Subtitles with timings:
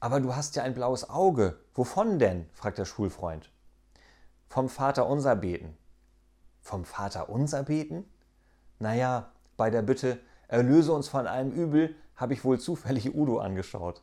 [0.00, 1.60] Aber du hast ja ein blaues Auge.
[1.74, 2.46] Wovon denn?
[2.52, 3.50] fragt der Schulfreund.
[4.48, 5.76] Vom Vater unser beten.
[6.62, 8.10] Vom Vater unser beten?
[8.78, 10.18] Naja, bei der Bitte,
[10.48, 14.02] erlöse uns von allem Übel, habe ich wohl zufällig Udo angeschaut.